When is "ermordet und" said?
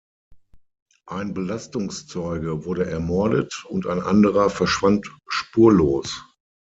2.89-3.85